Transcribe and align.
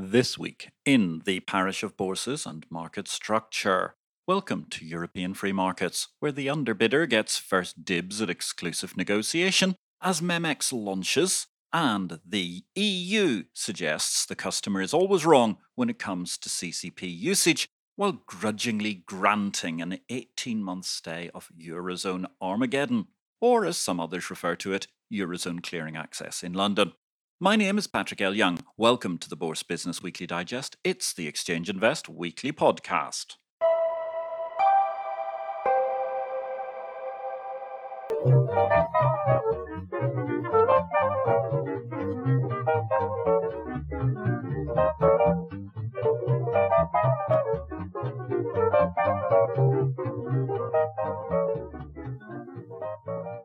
This 0.00 0.38
week 0.38 0.70
in 0.86 1.22
the 1.24 1.40
parish 1.40 1.82
of 1.82 1.96
bourses 1.96 2.46
and 2.46 2.64
market 2.70 3.08
structure. 3.08 3.96
Welcome 4.28 4.66
to 4.70 4.84
European 4.84 5.34
free 5.34 5.50
markets, 5.50 6.06
where 6.20 6.30
the 6.30 6.46
underbidder 6.46 7.08
gets 7.08 7.36
first 7.36 7.84
dibs 7.84 8.22
at 8.22 8.30
exclusive 8.30 8.96
negotiation 8.96 9.74
as 10.00 10.20
MEMX 10.20 10.72
launches, 10.72 11.48
and 11.72 12.20
the 12.24 12.62
EU 12.76 13.42
suggests 13.52 14.24
the 14.24 14.36
customer 14.36 14.82
is 14.82 14.94
always 14.94 15.26
wrong 15.26 15.56
when 15.74 15.90
it 15.90 15.98
comes 15.98 16.38
to 16.38 16.48
CCP 16.48 17.02
usage, 17.02 17.66
while 17.96 18.22
grudgingly 18.24 19.02
granting 19.04 19.82
an 19.82 19.98
18 20.08 20.62
month 20.62 20.84
stay 20.84 21.28
of 21.34 21.50
Eurozone 21.60 22.26
Armageddon, 22.40 23.08
or 23.40 23.64
as 23.64 23.76
some 23.76 23.98
others 23.98 24.30
refer 24.30 24.54
to 24.54 24.72
it, 24.72 24.86
Eurozone 25.12 25.60
clearing 25.60 25.96
access 25.96 26.44
in 26.44 26.52
London. 26.52 26.92
My 27.40 27.56
name 27.56 27.78
is 27.78 27.88
Patrick 27.88 28.20
L. 28.20 28.32
Young. 28.32 28.57
Welcome 28.80 29.18
to 29.18 29.28
the 29.28 29.34
Bourse 29.34 29.64
Business 29.64 30.04
Weekly 30.04 30.28
Digest. 30.28 30.76
It's 30.84 31.12
the 31.12 31.26
Exchange 31.26 31.68
Invest 31.68 32.08
Weekly 32.08 32.52
Podcast. 32.52 33.34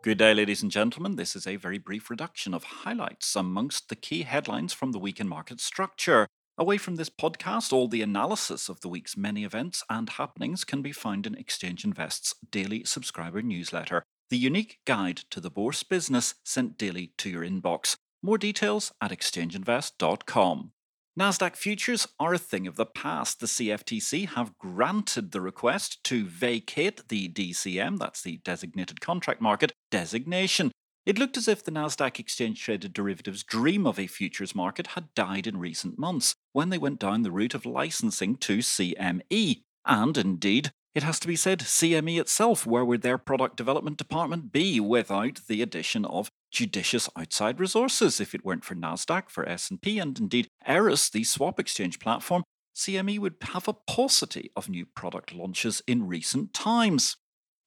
Good 0.04 0.18
day, 0.18 0.34
ladies 0.34 0.62
and 0.62 0.70
gentlemen. 0.70 1.16
This 1.16 1.34
is 1.34 1.48
a 1.48 1.56
very 1.56 1.78
brief 1.78 2.10
reduction 2.10 2.54
of 2.54 2.66
highlights 2.66 3.38
amongst 3.38 3.88
the 3.88 3.96
key 3.96 4.24
headlines 4.24 4.74
from 4.74 4.92
the 4.92 5.00
week 5.00 5.22
in 5.22 5.30
market 5.30 5.62
structure. 5.62 6.28
Away 6.58 6.78
from 6.78 6.98
this 6.98 7.10
podcast, 7.10 7.72
all 7.72 7.88
the 7.88 8.02
analysis 8.02 8.68
of 8.68 8.82
the 8.82 8.90
week's 8.90 9.16
many 9.16 9.46
events 9.46 9.82
and 9.90 10.10
happenings 10.10 10.66
can 10.66 10.82
be 10.82 10.92
found 10.92 11.26
in 11.26 11.36
Exchange 11.36 11.86
Invest's 11.86 12.36
daily 12.52 12.84
subscriber 12.84 13.42
newsletter, 13.42 14.04
the 14.30 14.38
unique 14.38 14.80
guide 14.84 15.22
to 15.30 15.40
the 15.40 15.50
bourse 15.50 15.84
business 15.84 16.36
sent 16.44 16.78
daily 16.78 17.14
to 17.20 17.30
your 17.30 17.44
inbox. 17.44 17.96
More 18.22 18.38
details 18.38 18.92
at 19.00 19.12
exchangeinvest.com. 19.12 20.72
Nasdaq 21.20 21.56
futures 21.56 22.08
are 22.20 22.34
a 22.34 22.40
thing 22.40 22.66
of 22.66 22.76
the 22.76 22.88
past. 22.88 23.40
The 23.40 23.46
CFTC 23.46 24.30
have 24.30 24.58
granted 24.58 25.32
the 25.32 25.42
request 25.42 26.04
to 26.06 26.26
vacate 26.26 27.08
the 27.08 27.30
DCM, 27.30 28.00
that's 28.00 28.24
the 28.24 28.38
designated 28.38 29.00
contract 29.00 29.40
market, 29.40 29.74
designation. 29.92 30.72
It 31.06 31.20
looked 31.20 31.38
as 31.38 31.48
if 31.48 31.64
the 31.64 31.72
Nasdaq 31.72 32.20
exchange 32.20 32.64
traded 32.64 32.94
derivatives 32.94 33.44
dream 33.44 33.86
of 33.86 34.00
a 34.00 34.08
futures 34.08 34.56
market 34.56 34.88
had 34.88 35.14
died 35.14 35.46
in 35.46 35.60
recent 35.60 36.00
months 36.00 36.34
when 36.52 36.70
they 36.70 36.80
went 36.80 37.00
down 37.00 37.22
the 37.22 37.32
route 37.32 37.54
of 37.54 37.68
licensing 37.68 38.36
to 38.38 38.60
CME. 38.60 39.62
And 39.86 40.18
indeed, 40.18 40.72
it 40.96 41.04
has 41.04 41.20
to 41.20 41.28
be 41.28 41.36
said, 41.36 41.60
CME 41.60 42.20
itself, 42.20 42.66
where 42.66 42.86
would 42.86 43.04
their 43.04 43.20
product 43.20 43.56
development 43.56 43.98
department 43.98 44.52
be 44.52 44.80
without 44.80 45.42
the 45.48 45.62
addition 45.62 46.06
of 46.06 46.32
judicious 46.54 47.10
outside 47.18 47.60
resources? 47.60 48.22
If 48.22 48.34
it 48.34 48.46
weren't 48.46 48.64
for 48.64 48.76
Nasdaq, 48.76 49.30
for 49.30 49.48
S&P, 49.50 50.00
and 50.00 50.18
indeed 50.18 50.48
Eris, 50.66 51.10
the 51.10 51.26
swap 51.26 51.60
exchange 51.60 52.00
platform, 52.00 52.44
CME 52.76 53.20
would 53.20 53.36
have 53.42 53.68
a 53.68 53.74
paucity 53.74 54.52
of 54.56 54.70
new 54.70 54.86
product 54.86 55.34
launches 55.34 55.82
in 55.86 56.08
recent 56.08 56.54
times. 56.54 57.18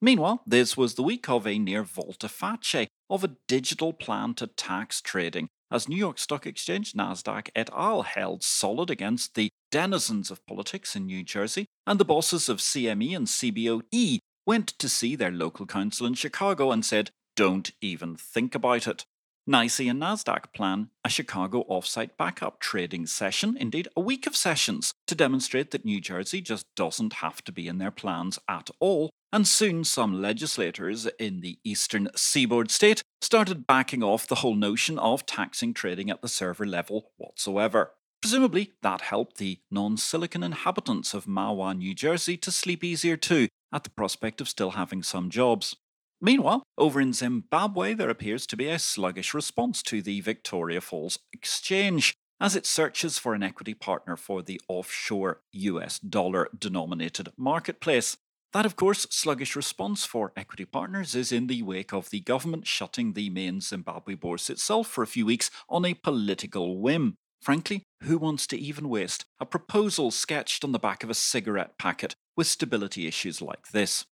Meanwhile, 0.01 0.43
this 0.47 0.77
was 0.77 0.95
the 0.95 1.03
week 1.03 1.29
of 1.29 1.47
a 1.47 1.59
near 1.59 1.83
volte-face 1.83 2.87
of 3.11 3.25
a 3.25 3.37
digital 3.49 3.93
plan 3.93 4.35
to 4.35 4.47
tax 4.47 5.01
trading, 5.01 5.49
as 5.71 5.89
New 5.89 5.97
York 5.97 6.19
Stock 6.19 6.47
Exchange, 6.47 6.93
Nasdaq 6.93 7.49
et 7.55 7.71
al. 7.73 8.03
held 8.03 8.43
solid 8.43 8.91
against 8.91 9.35
the 9.35 9.51
denizens 9.71 10.31
of 10.31 10.45
politics 10.47 10.95
in 10.95 11.07
New 11.07 11.23
Jersey, 11.23 11.67
and 11.87 11.99
the 11.99 12.05
bosses 12.05 12.49
of 12.49 12.59
CME 12.59 13.17
and 13.17 13.27
CBOE 13.27 14.19
went 14.47 14.69
to 14.79 14.89
see 14.89 15.17
their 15.17 15.33
local 15.33 15.67
council 15.67 16.07
in 16.07 16.15
Chicago 16.15 16.71
and 16.71 16.85
said, 16.85 17.11
don't 17.37 17.71
even 17.81 18.17
think 18.17 18.55
about 18.55 18.87
it. 18.87 19.05
NYSE 19.49 19.89
and 19.89 20.03
NASDAQ 20.03 20.53
plan 20.53 20.91
a 21.05 21.09
Chicago 21.09 21.65
offsite 21.71 22.17
backup 22.19 22.59
trading 22.59 23.07
session, 23.07 23.57
indeed 23.57 23.87
a 23.97 24.01
week 24.01 24.27
of 24.27 24.35
sessions, 24.35 24.93
to 25.07 25.15
demonstrate 25.15 25.71
that 25.71 25.85
New 25.85 26.01
Jersey 26.01 26.41
just 26.41 26.67
doesn't 26.75 27.15
have 27.15 27.45
to 27.45 27.53
be 27.53 27.69
in 27.69 27.79
their 27.79 27.93
plans 27.93 28.41
at 28.49 28.71
all. 28.81 29.11
And 29.33 29.47
soon 29.47 29.85
some 29.85 30.21
legislators 30.21 31.07
in 31.21 31.43
the 31.43 31.59
eastern 31.63 32.09
seaboard 32.17 32.73
state 32.73 33.03
started 33.21 33.69
backing 33.69 34.03
off 34.03 34.27
the 34.27 34.37
whole 34.37 34.57
notion 34.57 34.99
of 34.99 35.27
taxing 35.27 35.73
trading 35.73 36.11
at 36.11 36.23
the 36.23 36.29
server 36.29 36.67
level 36.67 37.13
whatsoever. 37.17 37.93
Presumably, 38.21 38.73
that 38.83 39.03
helped 39.03 39.37
the 39.37 39.61
non 39.71 39.97
silicon 39.97 40.43
inhabitants 40.43 41.15
of 41.15 41.27
Mahwah, 41.27 41.77
New 41.77 41.95
Jersey 41.95 42.37
to 42.39 42.51
sleep 42.51 42.83
easier 42.83 43.17
too, 43.17 43.47
at 43.73 43.85
the 43.85 43.91
prospect 43.91 44.41
of 44.41 44.49
still 44.49 44.71
having 44.71 45.05
some 45.05 45.31
jobs. 45.31 45.77
Meanwhile, 46.21 46.63
over 46.79 47.01
in 47.01 47.13
Zimbabwe, 47.13 47.95
there 47.95 48.09
appears 48.09 48.47
to 48.47 48.57
be 48.57 48.69
a 48.69 48.79
sluggish 48.79 49.35
response 49.35 49.83
to 49.85 50.01
the 50.01 50.21
Victoria 50.21 50.81
Falls 50.81 51.19
Exchange 51.33 52.15
as 52.41 52.57
it 52.57 52.67
searches 52.67 53.19
for 53.19 53.35
an 53.35 53.43
equity 53.43 53.75
partner 53.75 54.17
for 54.17 54.43
the 54.43 54.61
offshore 54.69 55.41
US 55.53 55.99
dollar 55.99 56.49
denominated 56.59 57.31
marketplace. 57.37 58.17
That, 58.53 58.67
of 58.67 58.77
course, 58.77 59.07
sluggish 59.11 59.57
response 59.57 60.05
for 60.05 60.33
equity 60.37 60.65
partners 60.65 61.15
is 61.15 61.33
in 61.33 61.47
the 61.47 61.63
wake 61.63 61.93
of 61.93 62.11
the 62.11 62.21
government 62.21 62.67
shutting 62.67 63.13
the 63.13 63.29
main 63.29 63.61
Zimbabwe 63.61 64.15
bourse 64.15 64.49
itself 64.49 64.87
for 64.87 65.03
a 65.03 65.07
few 65.07 65.27
weeks 65.27 65.51
on 65.69 65.85
a 65.85 65.95
political 65.95 66.79
whim. 66.79 67.17
Frankly, 67.43 67.83
who 68.03 68.19
wants 68.19 68.47
to 68.49 68.59
even 68.59 68.89
waste 68.89 69.25
a 69.39 69.47
proposal 69.47 70.11
sketched 70.11 70.65
on 70.65 70.73
the 70.73 70.79
back 70.79 71.05
of 71.05 71.11
a 71.11 71.15
cigarette 71.15 71.79
packet 71.79 72.15
with 72.37 72.47
stability 72.47 73.07
issues 73.07 73.43
like 73.43 73.69
this? 73.69 74.07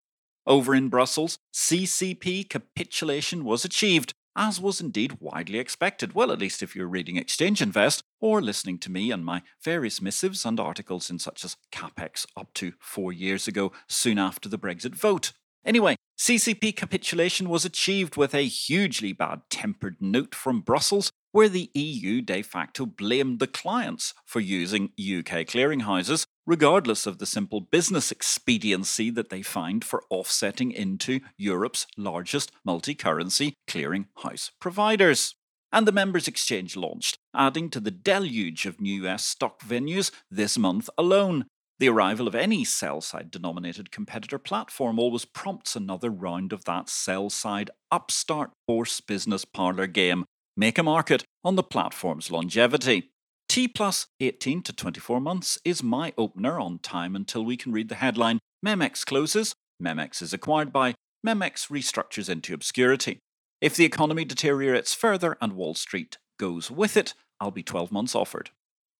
Over 0.46 0.74
in 0.74 0.90
Brussels, 0.90 1.38
CCP 1.54 2.48
capitulation 2.50 3.44
was 3.44 3.64
achieved, 3.64 4.12
as 4.36 4.60
was 4.60 4.78
indeed 4.78 5.16
widely 5.18 5.58
expected. 5.58 6.14
Well, 6.14 6.30
at 6.30 6.38
least 6.38 6.62
if 6.62 6.76
you're 6.76 6.86
reading 6.86 7.16
Exchange 7.16 7.62
Invest 7.62 8.02
or 8.20 8.42
listening 8.42 8.78
to 8.80 8.90
me 8.90 9.10
and 9.10 9.24
my 9.24 9.42
various 9.62 10.02
missives 10.02 10.44
and 10.44 10.60
articles 10.60 11.08
in 11.08 11.18
such 11.18 11.44
as 11.46 11.56
CapEx 11.72 12.26
up 12.36 12.52
to 12.54 12.74
four 12.78 13.10
years 13.10 13.48
ago, 13.48 13.72
soon 13.88 14.18
after 14.18 14.48
the 14.48 14.58
Brexit 14.58 14.94
vote. 14.94 15.32
Anyway, 15.64 15.96
CCP 16.18 16.76
capitulation 16.76 17.48
was 17.48 17.64
achieved 17.64 18.18
with 18.18 18.34
a 18.34 18.42
hugely 18.42 19.14
bad 19.14 19.42
tempered 19.48 19.96
note 20.00 20.34
from 20.34 20.60
Brussels 20.60 21.10
where 21.34 21.48
the 21.48 21.68
EU 21.74 22.22
de 22.22 22.42
facto 22.42 22.86
blamed 22.86 23.40
the 23.40 23.48
clients 23.48 24.14
for 24.24 24.38
using 24.38 24.84
UK 24.90 25.42
clearinghouses, 25.44 26.26
regardless 26.46 27.08
of 27.08 27.18
the 27.18 27.26
simple 27.26 27.60
business 27.60 28.12
expediency 28.12 29.10
that 29.10 29.30
they 29.30 29.42
find 29.42 29.84
for 29.84 30.04
offsetting 30.10 30.70
into 30.70 31.18
Europe's 31.36 31.88
largest 31.96 32.52
multi 32.64 32.94
currency 32.94 33.54
clearinghouse 33.66 34.52
providers. 34.60 35.34
And 35.72 35.88
the 35.88 35.92
Members 35.92 36.28
Exchange 36.28 36.76
launched, 36.76 37.18
adding 37.34 37.68
to 37.70 37.80
the 37.80 37.90
deluge 37.90 38.64
of 38.64 38.80
new 38.80 39.04
US 39.08 39.24
stock 39.24 39.60
venues 39.60 40.12
this 40.30 40.56
month 40.56 40.88
alone. 40.96 41.46
The 41.80 41.88
arrival 41.88 42.28
of 42.28 42.36
any 42.36 42.64
sell 42.64 43.00
side 43.00 43.32
denominated 43.32 43.90
competitor 43.90 44.38
platform 44.38 45.00
always 45.00 45.24
prompts 45.24 45.74
another 45.74 46.10
round 46.10 46.52
of 46.52 46.64
that 46.66 46.88
sell 46.88 47.28
side 47.28 47.72
upstart 47.90 48.52
bourse 48.68 49.00
business 49.00 49.44
parlor 49.44 49.88
game 49.88 50.26
Make 50.56 50.78
a 50.78 50.84
market 50.84 51.24
on 51.42 51.56
the 51.56 51.64
platform's 51.64 52.30
longevity. 52.30 53.10
T 53.48 53.66
plus 53.66 54.06
18 54.20 54.62
to 54.62 54.72
24 54.72 55.20
months 55.20 55.58
is 55.64 55.82
my 55.82 56.12
opener 56.16 56.60
on 56.60 56.78
time 56.78 57.16
until 57.16 57.44
we 57.44 57.56
can 57.56 57.72
read 57.72 57.88
the 57.88 57.96
headline 57.96 58.38
MEMX 58.64 59.04
closes, 59.04 59.54
MEMX 59.82 60.22
is 60.22 60.32
acquired 60.32 60.72
by, 60.72 60.94
MEMX 61.26 61.70
restructures 61.70 62.28
into 62.28 62.54
obscurity. 62.54 63.18
If 63.60 63.74
the 63.74 63.84
economy 63.84 64.24
deteriorates 64.24 64.94
further 64.94 65.36
and 65.40 65.54
Wall 65.54 65.74
Street 65.74 66.18
goes 66.38 66.70
with 66.70 66.96
it, 66.96 67.14
I'll 67.40 67.50
be 67.50 67.64
12 67.64 67.90
months 67.90 68.14
offered. 68.14 68.50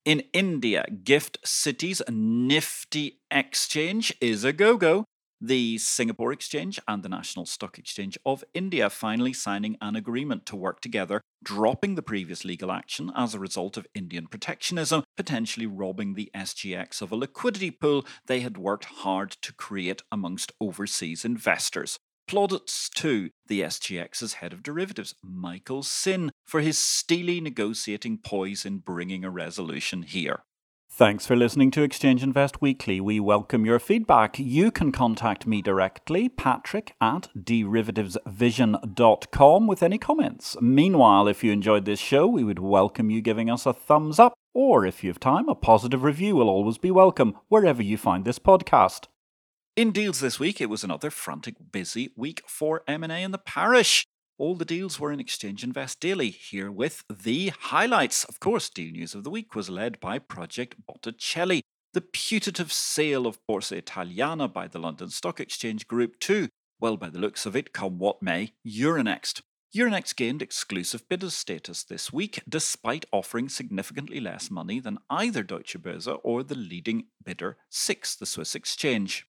In 0.05 0.25
India, 0.33 0.85
Gift 1.05 1.39
City's 1.45 2.03
nifty 2.11 3.21
exchange 3.31 4.13
is 4.21 4.43
a 4.43 4.53
go 4.53 4.77
go 4.77 5.05
the 5.47 5.77
Singapore 5.77 6.33
Exchange 6.33 6.81
and 6.89 7.03
the 7.03 7.09
National 7.09 7.45
Stock 7.45 7.79
Exchange 7.79 8.17
of 8.25 8.45
India 8.55 8.89
finally 8.89 9.35
signing 9.35 9.77
an 9.83 9.95
agreement 9.95 10.47
to 10.47 10.57
work 10.57 10.81
together, 10.81 11.21
dropping 11.43 11.95
the 11.95 12.03
previous 12.03 12.47
legal 12.47 12.73
action 12.73 13.13
as 13.15 13.35
a 13.35 13.39
result 13.39 13.77
of 13.77 13.87
Indian 13.95 14.27
protectionism, 14.27 15.05
potentially 15.17 15.67
robbing 15.67 16.15
the 16.15 16.31
SGX 16.35 17.03
of 17.03 17.13
a 17.13 17.17
liquidity 17.17 17.71
pool 17.71 18.07
they 18.27 18.41
had 18.41 18.57
worked 18.57 18.87
hard 18.87 19.33
to 19.43 19.53
create 19.53 20.03
amongst 20.11 20.53
overseas 20.61 21.25
investors. 21.27 21.99
Plaudits 22.27 22.89
to 22.95 23.29
the 23.47 23.61
SGX's 23.61 24.35
head 24.35 24.55
of 24.55 24.63
derivatives, 24.63 25.15
Michael 25.23 25.83
Syn, 25.83 26.31
for 26.47 26.63
his 26.63 26.79
steely 26.79 27.39
negotiating 27.43 28.17
poise 28.25 28.65
in 28.65 28.79
bringing 28.79 29.25
a 29.25 29.31
resolution 29.31 30.05
here. 30.05 30.43
Thanks 30.97 31.27
for 31.27 31.35
listening 31.35 31.73
to 31.73 31.83
Exchange 31.83 32.23
Invest 32.23 32.63
Weekly. 32.63 33.01
We 33.01 33.19
welcome 33.19 33.67
your 33.67 33.81
feedback. 33.81 34.39
You 34.39 34.71
can 34.71 34.93
contact 34.93 35.45
me 35.45 35.61
directly, 35.61 36.29
patrick 36.29 36.95
at 37.01 37.31
derivativesvision.com, 37.37 39.67
with 39.67 39.83
any 39.83 39.99
comments. 39.99 40.57
Meanwhile, 40.61 41.27
if 41.27 41.43
you 41.43 41.51
enjoyed 41.51 41.85
this 41.85 41.99
show, 41.99 42.29
we 42.29 42.45
would 42.45 42.61
welcome 42.61 43.11
you 43.11 43.21
giving 43.23 43.51
us 43.51 43.67
a 43.67 43.73
thumbs 43.73 44.21
up 44.21 44.35
Or 44.55 44.87
if 44.87 45.03
you 45.03 45.11
have 45.11 45.19
time, 45.19 45.49
a 45.49 45.57
positive 45.57 46.05
review 46.05 46.37
will 46.37 46.49
always 46.49 46.79
be 46.79 46.93
welcome 46.93 47.37
wherever 47.49 47.83
you 47.83 47.99
find 47.99 48.25
this 48.25 48.39
podcast. 48.39 49.09
In 49.75 49.91
deals 49.91 50.21
this 50.21 50.39
week, 50.39 50.61
it 50.61 50.71
was 50.71 50.85
another 50.85 51.11
frantic, 51.11 51.57
busy 51.73 52.13
week 52.17 52.41
for 52.47 52.85
M&A 52.87 53.25
in 53.25 53.33
the 53.33 53.39
parish. 53.39 54.07
All 54.37 54.57
the 54.57 54.65
deals 54.65 54.99
were 54.99 55.13
in 55.13 55.21
Exchange 55.21 55.63
Invest 55.63 56.01
Daily, 56.01 56.31
here 56.31 56.69
with 56.69 57.05
the 57.09 57.53
highlights. 57.57 58.25
Of 58.25 58.41
course, 58.41 58.69
deal 58.69 58.91
news 58.91 59.15
of 59.15 59.23
the 59.23 59.31
week 59.31 59.55
was 59.55 59.71
led 59.71 60.01
by 60.01 60.19
Project 60.19 60.75
Botticelli, 60.89 61.63
the 61.93 62.01
putative 62.01 62.73
sale 62.73 63.29
of 63.29 63.39
Borsa 63.49 63.77
Italiana 63.77 64.49
by 64.49 64.67
the 64.67 64.81
London 64.81 65.11
Stock 65.11 65.39
Exchange 65.39 65.87
Group 65.87 66.19
to, 66.21 66.49
well, 66.81 66.97
by 66.97 67.11
the 67.11 67.21
looks 67.21 67.47
of 67.47 67.55
it, 67.55 67.73
come 67.73 68.01
what 68.01 68.23
may, 68.23 68.55
Euronext. 68.67 69.41
Euronext 69.73 70.17
gained 70.17 70.43
exclusive 70.43 71.09
bidder 71.09 71.31
status 71.31 71.85
this 71.85 72.13
week, 72.13 72.43
despite 72.49 73.05
offering 73.13 73.49
significantly 73.49 74.19
less 74.19 74.51
money 74.51 74.81
than 74.81 74.99
either 75.09 75.45
Deutsche 75.45 75.81
Börse 75.81 76.19
or 76.25 76.43
the 76.43 76.57
leading 76.57 77.05
bidder, 77.25 77.57
SIX, 77.71 78.17
the 78.17 78.27
Swiss 78.27 78.57
exchange. 78.57 79.29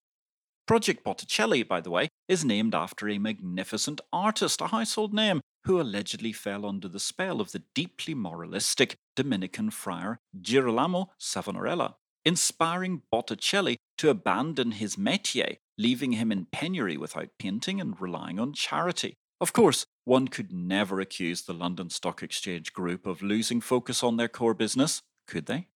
Project 0.68 1.04
Botticelli, 1.04 1.62
by 1.62 1.80
the 1.80 1.92
way, 1.92 2.08
is 2.28 2.44
named 2.44 2.74
after 2.74 3.08
a 3.08 3.20
magnificent 3.20 4.02
artist, 4.12 4.62
a 4.62 4.68
household 4.68 5.14
name, 5.14 5.42
who 5.66 5.80
allegedly 5.80 6.32
fell 6.32 6.66
under 6.66 6.88
the 6.88 7.00
spell 7.00 7.40
of 7.40 7.52
the 7.52 7.62
deeply 7.76 8.16
moralistic 8.16 8.96
Dominican 9.16 9.70
friar 9.70 10.18
Girolamo 10.42 11.12
Savonarola, 11.20 11.98
inspiring 12.24 13.04
Botticelli 13.12 13.78
to 14.00 14.10
abandon 14.10 14.72
his 14.72 14.96
métier, 14.96 15.58
leaving 15.78 16.14
him 16.14 16.32
in 16.32 16.46
penury 16.46 16.98
without 16.98 17.30
painting 17.38 17.80
and 17.80 18.02
relying 18.02 18.40
on 18.40 18.54
charity. 18.54 19.14
Of 19.40 19.54
course, 19.54 19.86
one 20.04 20.30
could 20.30 20.52
never 20.52 21.00
accuse 21.00 21.44
the 21.44 21.54
London 21.54 21.92
Stock 21.92 22.24
Exchange 22.24 22.74
Group 22.74 23.06
of 23.06 23.22
losing 23.22 23.62
focus 23.62 24.02
on 24.02 24.18
their 24.18 24.30
core 24.30 24.56
business, 24.56 25.02
could 25.28 25.46
they? 25.46 25.68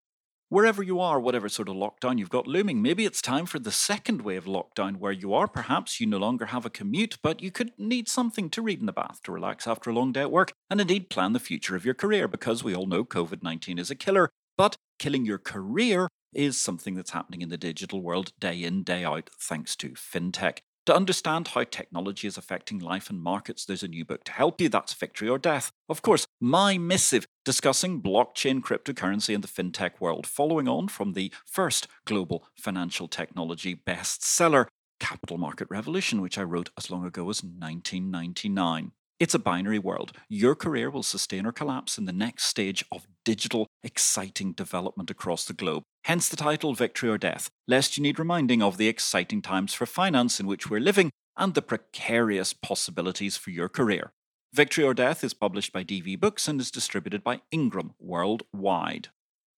Wherever 0.51 0.81
you 0.81 0.99
are, 0.99 1.19
whatever 1.19 1.47
sort 1.47 1.69
of 1.69 1.75
lockdown 1.75 2.17
you've 2.17 2.31
got 2.31 2.47
looming, 2.47 2.81
maybe 2.81 3.05
it's 3.05 3.21
time 3.21 3.45
for 3.45 3.59
the 3.59 3.71
second 3.71 4.23
wave 4.23 4.45
lockdown 4.45 4.97
where 4.97 5.11
you 5.11 5.31
are. 5.31 5.47
Perhaps 5.47 5.99
you 5.99 6.07
no 6.07 6.17
longer 6.17 6.47
have 6.47 6.65
a 6.65 6.71
commute, 6.71 7.19
but 7.21 7.39
you 7.43 7.51
could 7.51 7.71
need 7.77 8.09
something 8.09 8.49
to 8.49 8.63
read 8.63 8.79
in 8.79 8.87
the 8.87 8.91
bath 8.91 9.21
to 9.23 9.31
relax 9.31 9.67
after 9.67 9.91
a 9.91 9.93
long 9.93 10.11
day 10.11 10.21
at 10.21 10.31
work 10.31 10.51
and 10.67 10.81
indeed 10.81 11.11
plan 11.11 11.33
the 11.33 11.39
future 11.39 11.75
of 11.75 11.85
your 11.85 11.93
career 11.93 12.27
because 12.27 12.63
we 12.63 12.73
all 12.73 12.87
know 12.87 13.05
COVID 13.05 13.43
19 13.43 13.77
is 13.77 13.91
a 13.91 13.95
killer. 13.95 14.31
But 14.57 14.75
killing 14.97 15.23
your 15.23 15.37
career 15.37 16.09
is 16.33 16.59
something 16.59 16.95
that's 16.95 17.11
happening 17.11 17.43
in 17.43 17.49
the 17.49 17.55
digital 17.57 18.01
world 18.01 18.33
day 18.39 18.63
in, 18.63 18.81
day 18.81 19.05
out, 19.05 19.29
thanks 19.39 19.75
to 19.75 19.89
fintech. 19.89 20.61
To 20.89 20.95
understand 20.95 21.49
how 21.49 21.65
technology 21.65 22.27
is 22.27 22.35
affecting 22.35 22.79
life 22.79 23.11
and 23.11 23.21
markets, 23.21 23.63
there's 23.63 23.83
a 23.83 23.87
new 23.87 24.03
book 24.03 24.23
to 24.23 24.31
help 24.31 24.59
you. 24.59 24.69
That's 24.69 24.91
Victory 24.91 25.29
or 25.29 25.37
Death. 25.37 25.71
Of 25.87 26.01
course, 26.01 26.25
my 26.41 26.79
missive 26.79 27.27
discussing 27.45 28.01
blockchain, 28.01 28.59
cryptocurrency, 28.61 29.35
and 29.35 29.43
the 29.43 29.47
fintech 29.47 29.99
world, 29.99 30.25
following 30.25 30.67
on 30.67 30.87
from 30.87 31.13
the 31.13 31.31
first 31.45 31.87
global 32.05 32.43
financial 32.55 33.07
technology 33.07 33.75
bestseller, 33.75 34.65
Capital 34.99 35.37
Market 35.37 35.67
Revolution, 35.69 36.21
which 36.21 36.39
I 36.39 36.41
wrote 36.41 36.71
as 36.75 36.89
long 36.89 37.05
ago 37.05 37.29
as 37.29 37.43
1999. 37.43 38.91
It's 39.19 39.33
a 39.33 39.39
binary 39.39 39.79
world. 39.79 40.13
Your 40.29 40.55
career 40.55 40.89
will 40.89 41.03
sustain 41.03 41.45
or 41.45 41.51
collapse 41.51 41.97
in 41.97 42.05
the 42.05 42.13
next 42.13 42.45
stage 42.45 42.85
of 42.89 43.05
digital, 43.25 43.67
exciting 43.83 44.53
development 44.53 45.11
across 45.11 45.43
the 45.43 45.51
globe. 45.51 45.83
Hence 46.05 46.29
the 46.29 46.37
title 46.37 46.73
Victory 46.73 47.09
or 47.09 47.17
Death, 47.17 47.49
lest 47.67 47.97
you 47.97 48.03
need 48.03 48.17
reminding 48.17 48.63
of 48.63 48.77
the 48.77 48.87
exciting 48.87 49.41
times 49.41 49.73
for 49.73 49.85
finance 49.85 50.39
in 50.39 50.47
which 50.47 50.69
we're 50.69 50.79
living 50.79 51.11
and 51.35 51.53
the 51.53 51.61
precarious 51.61 52.53
possibilities 52.53 53.35
for 53.35 53.49
your 53.49 53.67
career. 53.67 54.13
Victory 54.53 54.85
or 54.85 54.93
Death 54.93 55.21
is 55.21 55.33
published 55.33 55.73
by 55.73 55.83
DV 55.83 56.17
Books 56.17 56.47
and 56.47 56.61
is 56.61 56.71
distributed 56.71 57.21
by 57.21 57.41
Ingram 57.51 57.95
worldwide. 57.99 59.09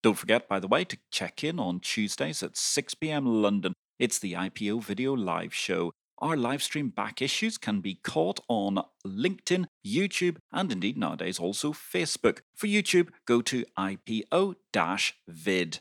Don't 0.02 0.18
forget, 0.18 0.48
by 0.48 0.58
the 0.58 0.66
way, 0.66 0.84
to 0.84 0.98
check 1.12 1.44
in 1.44 1.60
on 1.60 1.78
Tuesdays 1.78 2.42
at 2.42 2.56
6 2.56 2.94
pm 2.94 3.26
London. 3.40 3.74
It's 4.00 4.18
the 4.18 4.32
IPO 4.32 4.82
video 4.82 5.14
live 5.14 5.54
show. 5.54 5.92
Our 6.22 6.36
live 6.36 6.62
stream 6.62 6.90
back 6.90 7.20
issues 7.20 7.58
can 7.58 7.80
be 7.80 7.96
caught 7.96 8.38
on 8.46 8.78
LinkedIn, 9.04 9.66
YouTube, 9.84 10.36
and 10.52 10.70
indeed 10.70 10.96
nowadays 10.96 11.40
also 11.40 11.72
Facebook. 11.72 12.42
For 12.54 12.68
YouTube, 12.68 13.08
go 13.26 13.42
to 13.42 13.64
IPO 13.76 14.54
vid. 15.26 15.80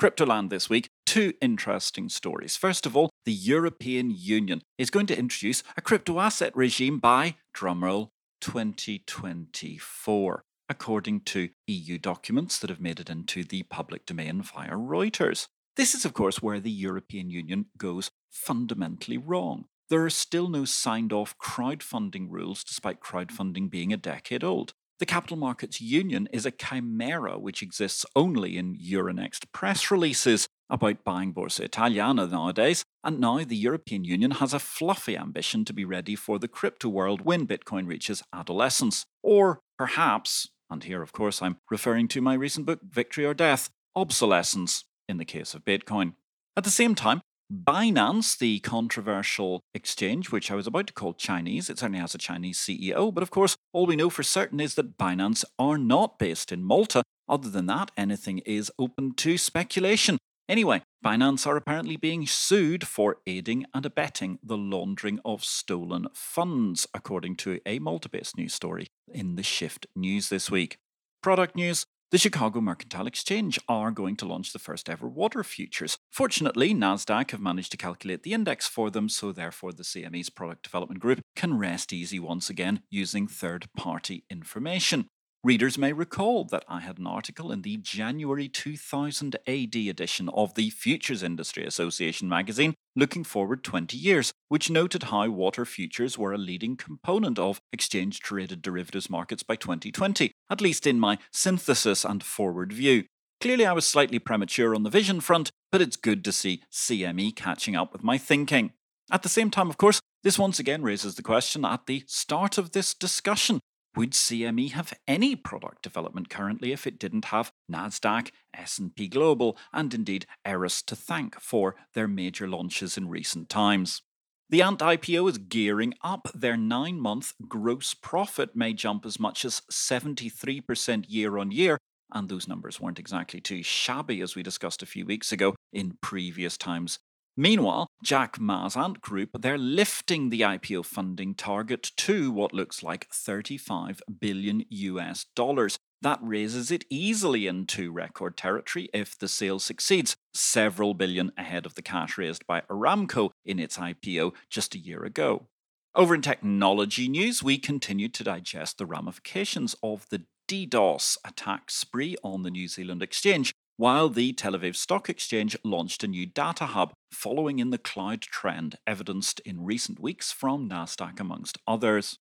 Cryptoland 0.00 0.48
this 0.48 0.70
week, 0.70 0.88
two 1.04 1.34
interesting 1.42 2.08
stories. 2.08 2.56
First 2.56 2.86
of 2.86 2.96
all, 2.96 3.10
the 3.26 3.34
European 3.34 4.10
Union 4.10 4.62
is 4.78 4.88
going 4.88 5.04
to 5.08 5.18
introduce 5.18 5.62
a 5.76 5.82
crypto 5.82 6.20
asset 6.20 6.56
regime 6.56 6.98
by, 6.98 7.34
drumroll, 7.54 8.08
2024, 8.40 10.42
according 10.70 11.20
to 11.20 11.50
EU 11.66 11.98
documents 11.98 12.58
that 12.58 12.70
have 12.70 12.80
made 12.80 12.98
it 12.98 13.10
into 13.10 13.44
the 13.44 13.64
public 13.64 14.06
domain 14.06 14.40
via 14.40 14.70
Reuters. 14.70 15.48
This 15.76 15.94
is, 15.94 16.06
of 16.06 16.14
course, 16.14 16.40
where 16.40 16.60
the 16.60 16.70
European 16.70 17.28
Union 17.28 17.66
goes 17.76 18.10
fundamentally 18.30 19.18
wrong. 19.18 19.66
There 19.92 20.06
are 20.06 20.08
still 20.08 20.48
no 20.48 20.64
signed 20.64 21.12
off 21.12 21.36
crowdfunding 21.36 22.28
rules, 22.30 22.64
despite 22.64 23.02
crowdfunding 23.02 23.68
being 23.68 23.92
a 23.92 23.98
decade 23.98 24.42
old. 24.42 24.72
The 25.00 25.04
Capital 25.04 25.36
Markets 25.36 25.82
Union 25.82 26.30
is 26.32 26.46
a 26.46 26.50
chimera 26.50 27.38
which 27.38 27.60
exists 27.60 28.06
only 28.16 28.56
in 28.56 28.74
Euronext 28.74 29.52
press 29.52 29.90
releases 29.90 30.48
about 30.70 31.04
buying 31.04 31.34
Borsa 31.34 31.64
Italiana 31.64 32.26
nowadays, 32.26 32.86
and 33.04 33.20
now 33.20 33.44
the 33.44 33.54
European 33.54 34.02
Union 34.02 34.30
has 34.30 34.54
a 34.54 34.58
fluffy 34.58 35.14
ambition 35.14 35.62
to 35.66 35.74
be 35.74 35.84
ready 35.84 36.16
for 36.16 36.38
the 36.38 36.48
crypto 36.48 36.88
world 36.88 37.26
when 37.26 37.46
Bitcoin 37.46 37.86
reaches 37.86 38.22
adolescence. 38.32 39.04
Or 39.22 39.60
perhaps, 39.76 40.48
and 40.70 40.82
here 40.84 41.02
of 41.02 41.12
course 41.12 41.42
I'm 41.42 41.58
referring 41.70 42.08
to 42.08 42.22
my 42.22 42.32
recent 42.32 42.64
book, 42.64 42.80
Victory 42.82 43.26
or 43.26 43.34
Death, 43.34 43.68
obsolescence 43.94 44.86
in 45.06 45.18
the 45.18 45.26
case 45.26 45.52
of 45.52 45.66
Bitcoin. 45.66 46.14
At 46.56 46.64
the 46.64 46.70
same 46.70 46.94
time, 46.94 47.20
Binance, 47.52 48.38
the 48.38 48.60
controversial 48.60 49.60
exchange, 49.74 50.32
which 50.32 50.50
I 50.50 50.54
was 50.54 50.66
about 50.66 50.86
to 50.86 50.92
call 50.94 51.12
Chinese, 51.12 51.68
it 51.68 51.78
certainly 51.78 51.98
has 51.98 52.14
a 52.14 52.18
Chinese 52.18 52.58
CEO, 52.58 53.12
but 53.12 53.22
of 53.22 53.30
course, 53.30 53.56
all 53.74 53.84
we 53.84 53.94
know 53.94 54.08
for 54.08 54.22
certain 54.22 54.58
is 54.58 54.74
that 54.76 54.96
Binance 54.96 55.44
are 55.58 55.76
not 55.76 56.18
based 56.18 56.50
in 56.50 56.64
Malta. 56.64 57.02
Other 57.28 57.50
than 57.50 57.66
that, 57.66 57.90
anything 57.94 58.38
is 58.46 58.72
open 58.78 59.12
to 59.16 59.36
speculation. 59.36 60.16
Anyway, 60.48 60.82
Binance 61.04 61.46
are 61.46 61.56
apparently 61.56 61.96
being 61.96 62.26
sued 62.26 62.86
for 62.86 63.18
aiding 63.26 63.66
and 63.74 63.84
abetting 63.84 64.38
the 64.42 64.56
laundering 64.56 65.20
of 65.22 65.44
stolen 65.44 66.06
funds, 66.14 66.86
according 66.94 67.36
to 67.36 67.60
a 67.66 67.78
Malta 67.80 68.08
based 68.08 68.38
news 68.38 68.54
story 68.54 68.86
in 69.12 69.36
the 69.36 69.42
Shift 69.42 69.86
News 69.94 70.30
this 70.30 70.50
week. 70.50 70.78
Product 71.22 71.54
news 71.54 71.84
the 72.12 72.18
Chicago 72.18 72.60
Mercantile 72.60 73.06
Exchange 73.06 73.58
are 73.70 73.90
going 73.90 74.16
to 74.16 74.26
launch 74.26 74.52
the 74.52 74.58
first 74.58 74.90
ever 74.90 75.08
water 75.08 75.42
futures. 75.42 75.96
Fortunately, 76.10 76.74
NASDAQ 76.74 77.30
have 77.30 77.40
managed 77.40 77.70
to 77.70 77.78
calculate 77.78 78.22
the 78.22 78.34
index 78.34 78.68
for 78.68 78.90
them, 78.90 79.08
so 79.08 79.32
therefore 79.32 79.72
the 79.72 79.82
CME's 79.82 80.28
product 80.28 80.62
development 80.62 81.00
group 81.00 81.22
can 81.34 81.56
rest 81.56 81.90
easy 81.90 82.20
once 82.20 82.50
again 82.50 82.82
using 82.90 83.26
third 83.26 83.66
party 83.78 84.26
information. 84.28 85.08
Readers 85.44 85.76
may 85.76 85.92
recall 85.92 86.44
that 86.44 86.64
I 86.68 86.78
had 86.78 86.98
an 86.98 87.06
article 87.08 87.50
in 87.50 87.62
the 87.62 87.76
January 87.76 88.48
2000 88.48 89.34
AD 89.48 89.74
edition 89.74 90.28
of 90.28 90.54
the 90.54 90.70
Futures 90.70 91.24
Industry 91.24 91.66
Association 91.66 92.28
magazine, 92.28 92.74
looking 92.94 93.24
forward 93.24 93.64
20 93.64 93.96
years, 93.96 94.32
which 94.48 94.70
noted 94.70 95.04
how 95.04 95.28
water 95.30 95.64
futures 95.64 96.16
were 96.16 96.32
a 96.32 96.38
leading 96.38 96.76
component 96.76 97.40
of 97.40 97.60
exchange 97.72 98.20
traded 98.20 98.62
derivatives 98.62 99.10
markets 99.10 99.42
by 99.42 99.56
2020, 99.56 100.30
at 100.48 100.60
least 100.60 100.86
in 100.86 101.00
my 101.00 101.18
synthesis 101.32 102.04
and 102.04 102.22
forward 102.22 102.72
view. 102.72 103.02
Clearly, 103.40 103.66
I 103.66 103.72
was 103.72 103.84
slightly 103.84 104.20
premature 104.20 104.76
on 104.76 104.84
the 104.84 104.90
vision 104.90 105.20
front, 105.20 105.50
but 105.72 105.82
it's 105.82 105.96
good 105.96 106.24
to 106.24 106.30
see 106.30 106.62
CME 106.70 107.34
catching 107.34 107.74
up 107.74 107.92
with 107.92 108.04
my 108.04 108.16
thinking. 108.16 108.74
At 109.10 109.24
the 109.24 109.28
same 109.28 109.50
time, 109.50 109.70
of 109.70 109.76
course, 109.76 110.00
this 110.22 110.38
once 110.38 110.60
again 110.60 110.82
raises 110.82 111.16
the 111.16 111.22
question 111.22 111.64
at 111.64 111.86
the 111.86 112.04
start 112.06 112.58
of 112.58 112.70
this 112.70 112.94
discussion 112.94 113.58
would 113.96 114.12
CME 114.12 114.72
have 114.72 114.94
any 115.06 115.36
product 115.36 115.82
development 115.82 116.30
currently 116.30 116.72
if 116.72 116.86
it 116.86 116.98
didn't 116.98 117.26
have 117.26 117.52
Nasdaq, 117.70 118.30
S&P 118.54 119.08
Global, 119.08 119.56
and 119.72 119.92
indeed 119.92 120.26
Eris 120.44 120.82
to 120.82 120.96
thank 120.96 121.38
for 121.40 121.76
their 121.94 122.08
major 122.08 122.48
launches 122.48 122.96
in 122.96 123.08
recent 123.08 123.48
times? 123.48 124.02
The 124.48 124.62
Ant 124.62 124.80
IPO 124.80 125.30
is 125.30 125.38
gearing 125.38 125.94
up. 126.02 126.28
Their 126.34 126.56
nine 126.56 127.00
month 127.00 127.32
gross 127.48 127.94
profit 127.94 128.54
may 128.54 128.74
jump 128.74 129.06
as 129.06 129.18
much 129.18 129.44
as 129.44 129.62
73% 129.70 131.04
year 131.08 131.38
on 131.38 131.50
year, 131.50 131.78
and 132.12 132.28
those 132.28 132.48
numbers 132.48 132.80
weren't 132.80 132.98
exactly 132.98 133.40
too 133.40 133.62
shabby 133.62 134.20
as 134.20 134.34
we 134.34 134.42
discussed 134.42 134.82
a 134.82 134.86
few 134.86 135.06
weeks 135.06 135.32
ago 135.32 135.54
in 135.72 135.96
previous 136.02 136.58
times 136.58 136.98
Meanwhile, 137.36 137.86
Jack 138.02 138.38
Ma's 138.38 138.76
Ant 138.76 139.00
Group, 139.00 139.30
they're 139.40 139.56
lifting 139.56 140.28
the 140.28 140.42
IPO 140.42 140.84
funding 140.84 141.34
target 141.34 141.90
to 141.96 142.30
what 142.30 142.52
looks 142.52 142.82
like 142.82 143.08
35 143.10 144.02
billion 144.20 144.64
US 144.68 145.24
dollars. 145.34 145.78
That 146.02 146.18
raises 146.20 146.70
it 146.70 146.84
easily 146.90 147.46
into 147.46 147.90
record 147.90 148.36
territory 148.36 148.90
if 148.92 149.16
the 149.16 149.28
sale 149.28 149.60
succeeds, 149.60 150.16
several 150.34 150.92
billion 150.92 151.32
ahead 151.38 151.64
of 151.64 151.74
the 151.74 151.82
cash 151.82 152.18
raised 152.18 152.46
by 152.46 152.62
Aramco 152.62 153.30
in 153.46 153.58
its 153.58 153.78
IPO 153.78 154.32
just 154.50 154.74
a 154.74 154.78
year 154.78 155.02
ago. 155.04 155.46
Over 155.94 156.14
in 156.14 156.22
technology 156.22 157.08
news, 157.08 157.42
we 157.42 157.56
continue 157.56 158.08
to 158.08 158.24
digest 158.24 158.78
the 158.78 158.86
ramifications 158.86 159.74
of 159.82 160.06
the 160.10 160.24
DDoS 160.48 161.18
attack 161.24 161.70
spree 161.70 162.16
on 162.22 162.42
the 162.42 162.50
New 162.50 162.68
Zealand 162.68 163.02
exchange, 163.02 163.54
while 163.82 164.08
the 164.08 164.32
Tel 164.32 164.52
Aviv 164.52 164.76
Stock 164.76 165.10
Exchange 165.10 165.56
launched 165.64 166.04
a 166.04 166.06
new 166.06 166.24
data 166.24 166.66
hub 166.66 166.92
following 167.10 167.58
in 167.58 167.70
the 167.70 167.78
cloud 167.78 168.20
trend 168.22 168.76
evidenced 168.86 169.40
in 169.40 169.64
recent 169.64 169.98
weeks 169.98 170.30
from 170.30 170.68
Nasdaq 170.68 171.18
amongst 171.18 171.58
others. 171.66 172.16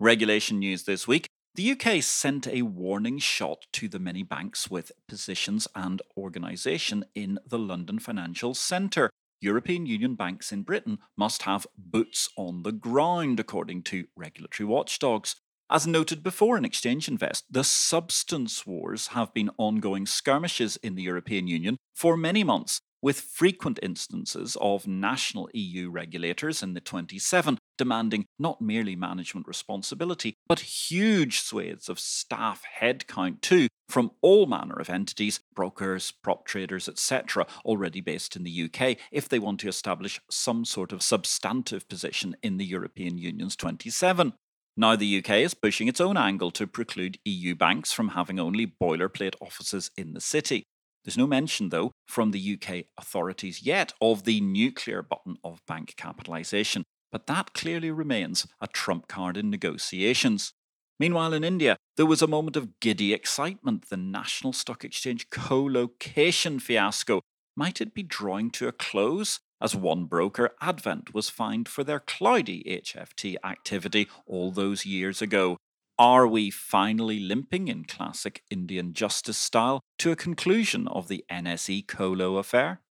Regulation 0.00 0.58
news 0.58 0.82
this 0.82 1.06
week 1.06 1.28
the 1.54 1.70
UK 1.70 2.02
sent 2.02 2.48
a 2.48 2.62
warning 2.62 3.20
shot 3.20 3.58
to 3.74 3.86
the 3.86 4.00
many 4.00 4.24
banks 4.24 4.68
with 4.68 4.90
positions 5.06 5.68
and 5.76 6.02
organisation 6.16 7.04
in 7.14 7.38
the 7.46 7.60
London 7.60 8.00
financial 8.00 8.52
centre. 8.52 9.08
European 9.40 9.86
Union 9.86 10.16
banks 10.16 10.50
in 10.50 10.62
Britain 10.62 10.98
must 11.16 11.42
have 11.42 11.64
boots 11.78 12.28
on 12.36 12.64
the 12.64 12.72
ground, 12.72 13.38
according 13.38 13.84
to 13.84 14.06
regulatory 14.16 14.66
watchdogs. 14.66 15.36
As 15.70 15.86
noted 15.86 16.22
before 16.22 16.58
in 16.58 16.64
Exchange 16.64 17.08
Invest, 17.08 17.44
the 17.50 17.64
substance 17.64 18.66
wars 18.66 19.08
have 19.08 19.32
been 19.32 19.50
ongoing 19.56 20.04
skirmishes 20.04 20.76
in 20.82 20.94
the 20.94 21.02
European 21.02 21.46
Union 21.46 21.78
for 21.94 22.18
many 22.18 22.44
months, 22.44 22.80
with 23.00 23.20
frequent 23.20 23.78
instances 23.82 24.56
of 24.60 24.86
national 24.86 25.48
EU 25.54 25.90
regulators 25.90 26.62
in 26.62 26.74
the 26.74 26.80
27 26.80 27.58
demanding 27.76 28.26
not 28.38 28.60
merely 28.60 28.94
management 28.94 29.48
responsibility, 29.48 30.36
but 30.46 30.60
huge 30.60 31.40
swathes 31.40 31.88
of 31.88 31.98
staff 31.98 32.62
headcount 32.80 33.40
too 33.40 33.68
from 33.88 34.10
all 34.22 34.46
manner 34.46 34.76
of 34.78 34.88
entities, 34.88 35.40
brokers, 35.54 36.12
prop 36.22 36.46
traders, 36.46 36.88
etc., 36.88 37.46
already 37.64 38.00
based 38.00 38.36
in 38.36 38.44
the 38.44 38.64
UK, 38.64 38.96
if 39.10 39.28
they 39.28 39.38
want 39.38 39.60
to 39.60 39.68
establish 39.68 40.20
some 40.30 40.64
sort 40.64 40.92
of 40.92 41.02
substantive 41.02 41.88
position 41.88 42.36
in 42.42 42.58
the 42.58 42.64
European 42.64 43.18
Union's 43.18 43.56
27. 43.56 44.32
Now, 44.76 44.96
the 44.96 45.18
UK 45.18 45.30
is 45.30 45.54
pushing 45.54 45.86
its 45.86 46.00
own 46.00 46.16
angle 46.16 46.50
to 46.52 46.66
preclude 46.66 47.18
EU 47.24 47.54
banks 47.54 47.92
from 47.92 48.08
having 48.08 48.40
only 48.40 48.66
boilerplate 48.66 49.36
offices 49.40 49.90
in 49.96 50.14
the 50.14 50.20
city. 50.20 50.64
There's 51.04 51.18
no 51.18 51.26
mention, 51.26 51.68
though, 51.68 51.92
from 52.08 52.30
the 52.30 52.58
UK 52.58 52.86
authorities 52.98 53.62
yet 53.62 53.92
of 54.00 54.24
the 54.24 54.40
nuclear 54.40 55.02
button 55.02 55.36
of 55.44 55.60
bank 55.68 55.94
capitalisation, 55.96 56.82
but 57.12 57.26
that 57.26 57.52
clearly 57.54 57.90
remains 57.90 58.46
a 58.60 58.66
trump 58.66 59.06
card 59.06 59.36
in 59.36 59.50
negotiations. 59.50 60.52
Meanwhile, 60.98 61.34
in 61.34 61.44
India, 61.44 61.76
there 61.96 62.06
was 62.06 62.22
a 62.22 62.26
moment 62.26 62.56
of 62.56 62.80
giddy 62.80 63.12
excitement. 63.12 63.90
The 63.90 63.96
National 63.96 64.52
Stock 64.52 64.84
Exchange 64.84 65.28
co 65.30 65.62
location 65.62 66.58
fiasco 66.58 67.20
might 67.56 67.80
it 67.80 67.94
be 67.94 68.02
drawing 68.02 68.50
to 68.52 68.68
a 68.68 68.72
close? 68.72 69.38
As 69.64 69.74
one 69.74 70.04
broker, 70.04 70.50
Advent, 70.60 71.14
was 71.14 71.30
fined 71.30 71.70
for 71.70 71.82
their 71.82 71.98
cloudy 71.98 72.62
HFT 72.84 73.36
activity 73.42 74.08
all 74.26 74.50
those 74.50 74.84
years 74.84 75.22
ago. 75.22 75.56
Are 75.98 76.26
we 76.26 76.50
finally 76.50 77.18
limping 77.18 77.68
in 77.68 77.84
classic 77.84 78.42
Indian 78.50 78.92
justice 78.92 79.38
style 79.38 79.80
to 80.00 80.12
a 80.12 80.16
conclusion 80.16 80.86
of 80.88 81.08
the 81.08 81.24
NSE 81.30 81.88
Colo 81.88 82.36
affair? 82.36 82.82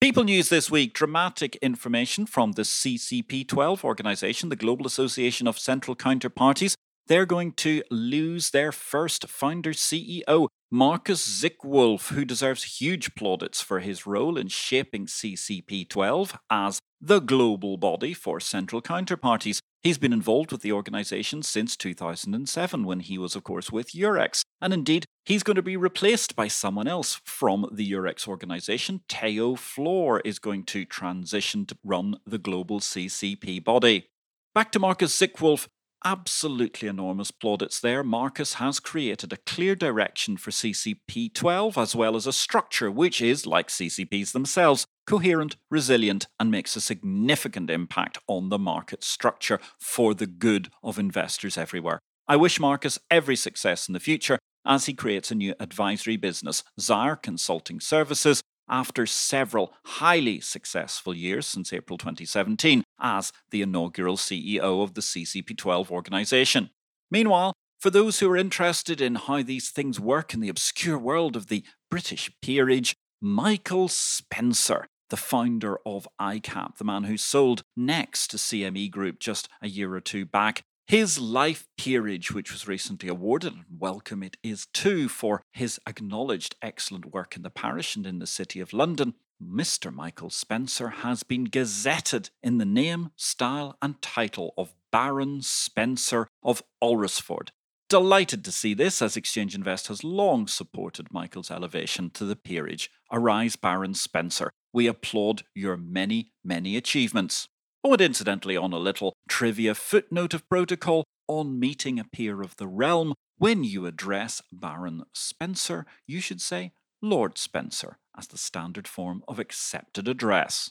People 0.00 0.24
News 0.24 0.48
this 0.48 0.70
week 0.70 0.94
dramatic 0.94 1.56
information 1.56 2.24
from 2.24 2.52
the 2.52 2.62
CCP12 2.62 3.84
organization, 3.84 4.48
the 4.48 4.56
Global 4.56 4.86
Association 4.86 5.46
of 5.46 5.58
Central 5.58 5.94
Counterparties. 5.94 6.76
They're 7.12 7.26
going 7.26 7.52
to 7.56 7.82
lose 7.90 8.52
their 8.52 8.72
first 8.72 9.28
founder 9.28 9.74
CEO, 9.74 10.48
Marcus 10.70 11.42
Zickwolf, 11.42 12.14
who 12.14 12.24
deserves 12.24 12.78
huge 12.80 13.14
plaudits 13.14 13.60
for 13.60 13.80
his 13.80 14.06
role 14.06 14.38
in 14.38 14.48
shaping 14.48 15.04
CCP12 15.04 16.38
as 16.48 16.78
the 17.02 17.20
global 17.20 17.76
body 17.76 18.14
for 18.14 18.40
central 18.40 18.80
counterparties. 18.80 19.58
He's 19.82 19.98
been 19.98 20.14
involved 20.14 20.52
with 20.52 20.62
the 20.62 20.72
organisation 20.72 21.42
since 21.42 21.76
2007, 21.76 22.86
when 22.86 23.00
he 23.00 23.18
was, 23.18 23.36
of 23.36 23.44
course, 23.44 23.70
with 23.70 23.90
Eurex. 23.90 24.40
And 24.62 24.72
indeed, 24.72 25.04
he's 25.26 25.42
going 25.42 25.56
to 25.56 25.62
be 25.62 25.76
replaced 25.76 26.34
by 26.34 26.48
someone 26.48 26.88
else 26.88 27.20
from 27.26 27.68
the 27.70 27.92
Eurex 27.92 28.26
organisation. 28.26 29.02
Teo 29.06 29.54
Floor 29.54 30.20
is 30.20 30.38
going 30.38 30.64
to 30.64 30.86
transition 30.86 31.66
to 31.66 31.76
run 31.84 32.16
the 32.26 32.38
global 32.38 32.80
CCP 32.80 33.62
body. 33.62 34.06
Back 34.54 34.72
to 34.72 34.78
Marcus 34.78 35.14
Zickwolf, 35.14 35.66
absolutely 36.04 36.88
enormous 36.88 37.30
plaudits 37.30 37.80
there, 37.80 38.02
Marcus 38.02 38.54
has 38.54 38.80
created 38.80 39.32
a 39.32 39.38
clear 39.38 39.74
direction 39.74 40.36
for 40.36 40.50
CCP 40.50 41.32
12 41.32 41.78
as 41.78 41.96
well 41.96 42.16
as 42.16 42.26
a 42.26 42.32
structure 42.32 42.90
which 42.90 43.20
is, 43.20 43.46
like 43.46 43.68
CCPs 43.68 44.32
themselves, 44.32 44.86
coherent, 45.06 45.56
resilient, 45.70 46.26
and 46.38 46.50
makes 46.50 46.76
a 46.76 46.80
significant 46.80 47.70
impact 47.70 48.18
on 48.26 48.48
the 48.48 48.58
market 48.58 49.02
structure 49.04 49.60
for 49.78 50.14
the 50.14 50.26
good 50.26 50.70
of 50.82 50.98
investors 50.98 51.56
everywhere. 51.58 52.00
I 52.28 52.36
wish 52.36 52.60
Marcus 52.60 52.98
every 53.10 53.36
success 53.36 53.88
in 53.88 53.94
the 53.94 54.00
future 54.00 54.38
as 54.64 54.86
he 54.86 54.94
creates 54.94 55.30
a 55.30 55.34
new 55.34 55.54
advisory 55.58 56.16
business, 56.16 56.62
Zyre 56.80 57.20
Consulting 57.20 57.80
Services, 57.80 58.42
after 58.68 59.06
several 59.06 59.72
highly 59.84 60.40
successful 60.40 61.14
years 61.14 61.46
since 61.46 61.72
April 61.72 61.98
2017 61.98 62.84
as 63.00 63.32
the 63.50 63.62
inaugural 63.62 64.16
CEO 64.16 64.82
of 64.82 64.94
the 64.94 65.00
CCP12 65.00 65.90
organization. 65.90 66.70
Meanwhile, 67.10 67.52
for 67.80 67.90
those 67.90 68.20
who 68.20 68.30
are 68.30 68.36
interested 68.36 69.00
in 69.00 69.16
how 69.16 69.42
these 69.42 69.70
things 69.70 69.98
work 69.98 70.32
in 70.32 70.40
the 70.40 70.48
obscure 70.48 70.98
world 70.98 71.34
of 71.34 71.48
the 71.48 71.64
British 71.90 72.30
peerage, 72.40 72.94
Michael 73.20 73.88
Spencer, 73.88 74.86
the 75.10 75.16
founder 75.16 75.78
of 75.84 76.08
ICAP, 76.20 76.76
the 76.78 76.84
man 76.84 77.04
who 77.04 77.16
sold 77.16 77.62
NEX 77.76 78.26
to 78.28 78.36
CME 78.36 78.90
Group 78.90 79.18
just 79.18 79.48
a 79.60 79.68
year 79.68 79.94
or 79.94 80.00
two 80.00 80.24
back, 80.24 80.62
his 80.86 81.18
life 81.18 81.66
peerage, 81.78 82.32
which 82.32 82.52
was 82.52 82.68
recently 82.68 83.08
awarded, 83.08 83.54
and 83.54 83.64
welcome 83.78 84.22
it 84.22 84.36
is 84.42 84.66
too, 84.66 85.08
for 85.08 85.42
his 85.52 85.80
acknowledged 85.86 86.56
excellent 86.60 87.12
work 87.12 87.36
in 87.36 87.42
the 87.42 87.50
parish 87.50 87.96
and 87.96 88.06
in 88.06 88.18
the 88.18 88.26
City 88.26 88.60
of 88.60 88.72
London, 88.72 89.14
Mr. 89.42 89.92
Michael 89.92 90.30
Spencer 90.30 90.88
has 90.88 91.22
been 91.22 91.46
gazetted 91.46 92.30
in 92.42 92.58
the 92.58 92.64
name, 92.64 93.10
style, 93.16 93.76
and 93.82 94.00
title 94.00 94.54
of 94.56 94.74
Baron 94.92 95.42
Spencer 95.42 96.28
of 96.42 96.62
Alresford. 96.82 97.50
Delighted 97.88 98.44
to 98.44 98.52
see 98.52 98.72
this, 98.72 99.02
as 99.02 99.16
Exchange 99.16 99.54
Invest 99.54 99.88
has 99.88 100.04
long 100.04 100.46
supported 100.46 101.12
Michael's 101.12 101.50
elevation 101.50 102.10
to 102.10 102.24
the 102.24 102.36
peerage. 102.36 102.90
Arise, 103.10 103.56
Baron 103.56 103.94
Spencer. 103.94 104.52
We 104.72 104.86
applaud 104.86 105.42
your 105.54 105.76
many, 105.76 106.32
many 106.42 106.76
achievements. 106.76 107.48
And 107.84 108.00
incidentally, 108.00 108.56
on 108.56 108.72
a 108.72 108.78
little 108.78 109.14
trivia 109.28 109.74
footnote 109.74 110.34
of 110.34 110.48
protocol, 110.48 111.04
on 111.26 111.58
meeting 111.58 111.98
a 111.98 112.04
peer 112.04 112.40
of 112.40 112.56
the 112.56 112.68
realm, 112.68 113.14
when 113.38 113.64
you 113.64 113.86
address 113.86 114.40
Baron 114.52 115.02
Spencer, 115.12 115.84
you 116.06 116.20
should 116.20 116.40
say 116.40 116.72
Lord 117.00 117.38
Spencer 117.38 117.98
as 118.16 118.28
the 118.28 118.38
standard 118.38 118.86
form 118.86 119.24
of 119.26 119.38
accepted 119.38 120.06
address. 120.06 120.70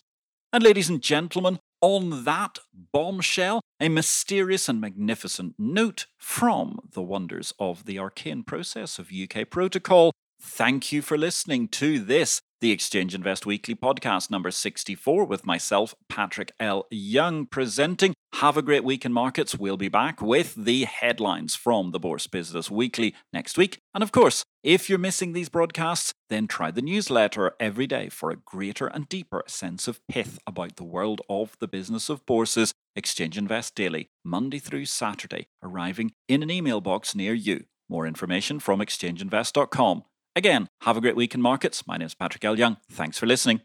And 0.53 0.63
ladies 0.63 0.89
and 0.89 1.01
gentlemen, 1.01 1.60
on 1.82 2.24
that 2.24 2.60
bombshell, 2.94 3.62
a 3.80 3.89
mysterious 3.89 4.70
and 4.70 4.80
magnificent 4.80 5.56
note 5.58 6.06
from 6.18 6.80
the 6.94 7.01
wonders 7.01 7.53
of 7.60 7.86
the 7.86 8.00
arcane 8.00 8.44
process 8.44 9.00
of 9.00 9.12
UK 9.12 9.50
protocol. 9.50 10.13
Thank 10.41 10.91
you 10.91 11.01
for 11.01 11.18
listening 11.18 11.68
to 11.70 12.00
this 12.00 12.41
the 12.62 12.72
Exchange 12.72 13.15
Invest 13.15 13.48
Weekly 13.48 13.74
podcast 13.74 14.30
number 14.30 14.51
64 14.51 15.25
with 15.25 15.48
myself, 15.48 15.96
Patrick 16.08 16.53
L. 16.60 16.86
Young, 16.91 17.48
presenting. 17.48 18.13
Have 18.36 18.56
a 18.56 18.62
great 18.62 18.84
week 18.84 19.03
in 19.03 19.12
markets. 19.12 19.58
We'll 19.58 19.77
be 19.77 19.89
back 19.89 20.22
with 20.22 20.53
the 20.53 20.84
headlines 20.86 21.56
from 21.56 21.89
the 21.89 22.00
Bourse 22.00 22.27
Business 22.27 22.70
Weekly 22.70 23.15
next 23.34 23.58
week. 23.58 23.80
And 23.96 24.03
of 24.03 24.12
course, 24.12 24.46
if 24.62 24.89
you're 24.89 25.00
missing 25.00 25.34
these 25.34 25.50
broadcasts, 25.50 26.13
then 26.30 26.48
try 26.48 26.70
the 26.70 26.84
newsletter 26.84 27.56
every 27.60 27.88
day 27.88 28.10
for 28.10 28.30
a 28.30 28.38
greater 28.38 28.86
and 28.86 29.10
deeper 29.10 29.44
sense 29.48 29.88
of 29.88 30.00
pith 30.08 30.38
about 30.46 30.75
the 30.75 30.84
world 30.84 31.22
of 31.27 31.58
the 31.60 31.68
business 31.68 32.10
of 32.10 32.25
bourses. 32.27 32.74
Exchange 32.96 33.39
Invest 33.39 33.74
Daily, 33.74 34.10
Monday 34.24 34.60
through 34.60 34.86
Saturday, 34.86 35.48
arriving 35.63 36.12
in 36.27 36.44
an 36.44 36.51
email 36.51 36.80
box 36.80 37.15
near 37.15 37.34
you. 37.34 37.65
More 37.89 38.06
information 38.06 38.60
from 38.60 38.80
exchangeinvest.com. 38.80 40.03
Again, 40.34 40.70
have 40.84 40.96
a 40.96 41.02
great 41.02 41.18
week 41.18 41.36
in 41.36 41.42
markets. 41.42 41.86
My 41.86 41.98
name 41.98 42.06
is 42.06 42.16
Patrick 42.16 42.46
L. 42.46 42.58
Young. 42.58 42.78
Thanks 42.90 43.18
for 43.18 43.26
listening. 43.26 43.62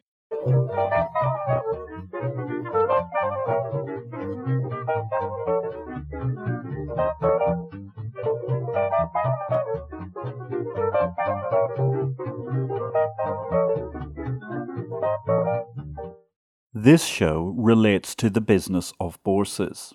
This 16.75 17.05
show 17.05 17.55
relates 17.57 18.15
to 18.17 18.29
the 18.29 18.41
business 18.41 18.93
of 18.99 19.23
bourses. 19.23 19.95